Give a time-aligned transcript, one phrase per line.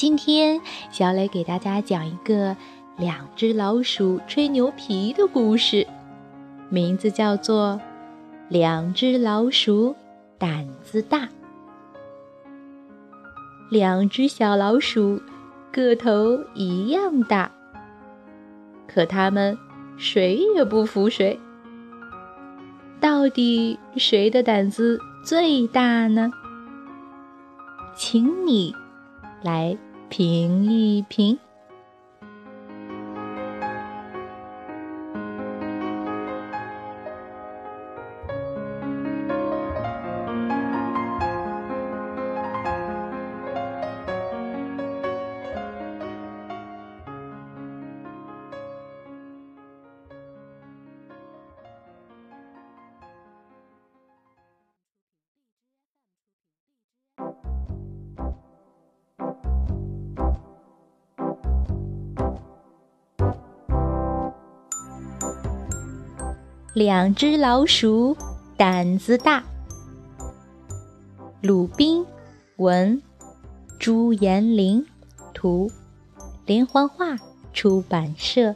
[0.00, 0.58] 今天，
[0.90, 2.56] 小磊给大家讲一个
[2.96, 5.86] 两只老鼠吹牛皮的故事，
[6.70, 7.78] 名字叫做
[8.48, 9.90] 《两只老鼠》。
[10.38, 11.28] 胆子大，
[13.70, 15.20] 两只小老鼠
[15.70, 17.52] 个头一样大，
[18.88, 19.58] 可它们
[19.98, 21.38] 谁也不服谁。
[22.98, 26.30] 到底谁的胆子最大呢？
[27.94, 28.74] 请你
[29.42, 29.76] 来
[30.10, 31.38] 评一评。
[66.72, 68.16] 两只老鼠
[68.56, 69.42] 胆子大。
[71.42, 72.06] 鲁宾
[72.58, 73.02] 文，
[73.76, 74.86] 朱延龄
[75.34, 75.68] 图，
[76.46, 77.16] 连环画
[77.52, 78.54] 出版社。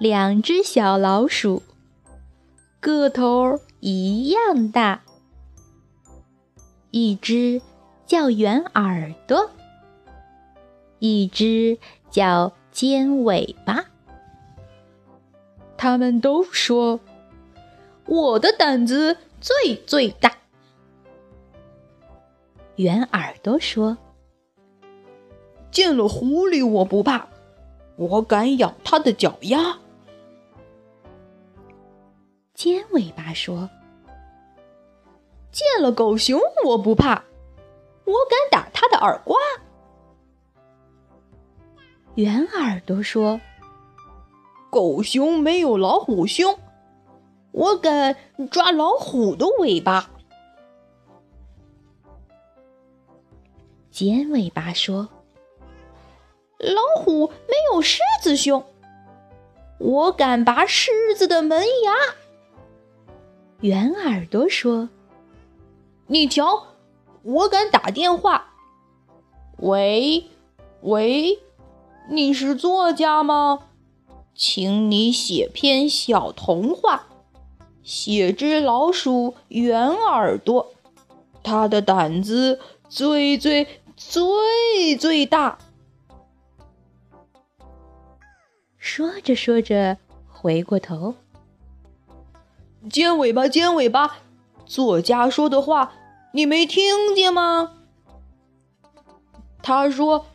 [0.00, 1.62] 两只小老鼠，
[2.80, 5.02] 个头一样大，
[6.90, 7.62] 一只。
[8.08, 9.50] 叫圆耳朵，
[10.98, 11.78] 一只
[12.10, 13.84] 叫尖尾巴。
[15.76, 17.00] 他们都说
[18.06, 20.32] 我的胆子最最大。
[22.76, 23.98] 圆耳朵说
[25.70, 27.28] ：“见了狐狸我不怕，
[27.96, 29.80] 我敢咬它的脚丫。”
[32.54, 33.68] 尖尾巴说
[35.52, 37.24] ：“见了狗熊我不怕。”
[38.08, 39.36] 我敢打他的耳刮。
[42.14, 43.38] 圆耳朵说
[44.72, 46.58] ：“狗熊没有老虎凶，
[47.52, 48.16] 我敢
[48.50, 50.10] 抓老虎的尾巴。”
[53.92, 55.10] 尖尾巴说
[56.58, 58.64] ：“老虎没有狮子凶，
[59.78, 61.92] 我敢拔狮子的门牙。”
[63.60, 64.88] 圆耳朵说
[66.08, 66.68] ：“你瞧。”
[67.28, 68.54] 我敢打电话，
[69.58, 70.30] 喂，
[70.80, 71.38] 喂，
[72.08, 73.64] 你是作家吗？
[74.34, 77.08] 请你写篇小童话，
[77.82, 80.72] 写只老鼠圆耳朵，
[81.42, 85.58] 它的胆子最最最最大。
[88.78, 89.98] 说着说着，
[90.30, 91.14] 回过头，
[92.88, 94.16] 尖尾巴，尖尾巴，
[94.64, 95.92] 作家说的话。
[96.32, 97.74] 你没听见吗？
[99.62, 100.26] 他说：“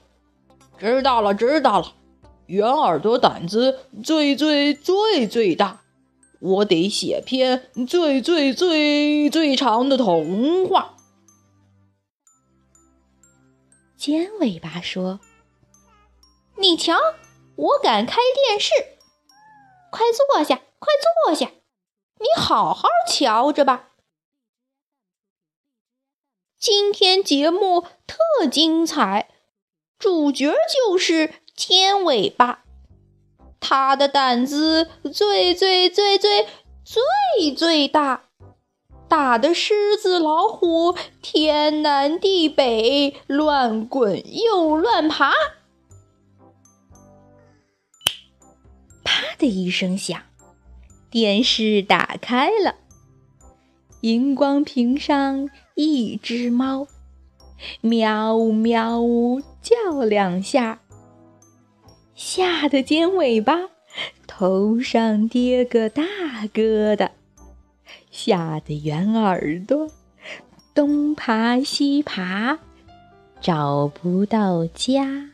[0.77, 1.93] 知道了，知道了。
[2.47, 5.81] 圆耳朵胆子最最最最大，
[6.39, 10.97] 我得写篇最最最最长的童话。”
[13.95, 15.21] 尖尾巴说
[16.59, 16.97] ：“你瞧，
[17.55, 18.71] 我敢开电视。
[19.89, 20.89] 快坐下，快
[21.25, 21.51] 坐下，
[22.19, 23.91] 你好好瞧着吧。”
[26.66, 29.28] 今天节目特精彩，
[30.00, 32.64] 主角就是尖尾巴，
[33.59, 36.47] 他的胆子最最最最
[36.85, 38.29] 最最大，
[39.09, 45.34] 打的狮子老虎天南地北，乱滚又乱爬。
[49.03, 50.17] 啪的一声响，
[51.11, 52.76] 电视打开了。
[54.03, 56.88] 荧光屏上一只猫，
[57.79, 60.82] 喵呜喵呜叫两下，
[62.14, 63.58] 吓得尖尾巴
[64.28, 66.03] 头上跌个大
[66.53, 67.11] 疙瘩，
[68.11, 69.90] 吓得圆耳朵
[70.76, 72.59] 东爬西爬，
[73.40, 75.29] 找不到家。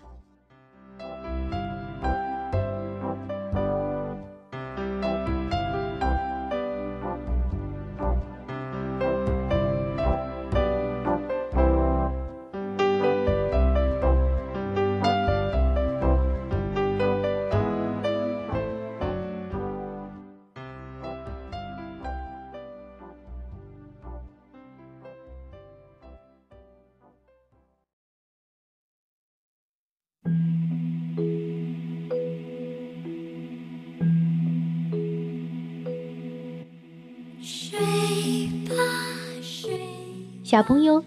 [40.50, 41.04] 小朋友，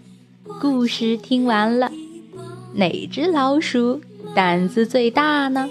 [0.61, 1.91] 故事听完了，
[2.75, 3.99] 哪只老鼠
[4.33, 5.67] 胆子最大呢？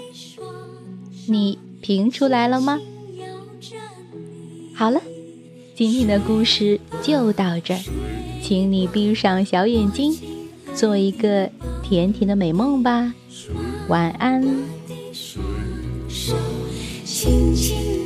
[1.27, 2.79] 你评出来了吗？
[4.75, 5.01] 好了，
[5.73, 7.79] 今天的故事就到这儿，
[8.43, 10.15] 请你闭上小眼睛，
[10.75, 11.49] 做一个
[11.81, 13.11] 甜甜的美梦吧，
[13.87, 14.39] 晚安。
[17.03, 18.02] 轻轻